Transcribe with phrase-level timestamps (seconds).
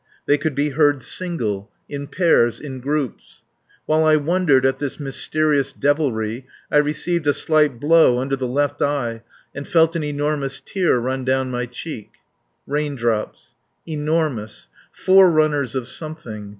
[0.25, 3.43] They could be heard single, in pairs, in groups.
[3.85, 8.81] While I wondered at this mysterious devilry, I received a slight blow under the left
[8.81, 9.21] eye
[9.53, 12.13] and felt an enormous tear run down my cheek.
[12.65, 13.53] Raindrops.
[13.87, 14.69] Enormous.
[14.91, 16.49] Forerunners of something.